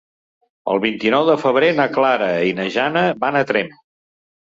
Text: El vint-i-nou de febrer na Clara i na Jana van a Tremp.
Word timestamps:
El 0.71 0.79
vint-i-nou 0.85 1.27
de 1.27 1.35
febrer 1.41 1.69
na 1.79 1.85
Clara 1.97 2.29
i 2.53 2.55
na 2.61 2.65
Jana 2.77 3.05
van 3.25 3.39
a 3.41 3.45
Tremp. 3.53 3.71